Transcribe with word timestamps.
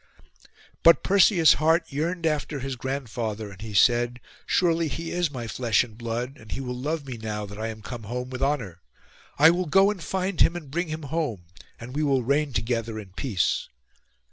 But 0.81 1.03
Perseus' 1.03 1.59
heart 1.61 1.83
yearned 1.91 2.25
after 2.25 2.59
his 2.59 2.75
grandfather, 2.75 3.51
and 3.51 3.61
he 3.61 3.75
said, 3.75 4.19
'Surely 4.47 4.87
he 4.87 5.11
is 5.11 5.29
my 5.29 5.45
flesh 5.45 5.83
and 5.83 5.95
blood, 5.95 6.37
and 6.39 6.51
he 6.51 6.59
will 6.59 6.73
love 6.75 7.05
me 7.05 7.17
now 7.17 7.45
that 7.45 7.59
I 7.59 7.67
am 7.67 7.83
come 7.83 8.05
home 8.05 8.31
with 8.31 8.41
honour: 8.41 8.81
I 9.37 9.51
will 9.51 9.67
go 9.67 9.91
and 9.91 10.01
find 10.01 10.41
him, 10.41 10.55
and 10.55 10.71
bring 10.71 10.87
him 10.87 11.03
home, 11.03 11.43
and 11.79 11.95
we 11.95 12.01
will 12.01 12.23
reign 12.23 12.51
together 12.51 12.97
in 12.97 13.13
peace. 13.13 13.67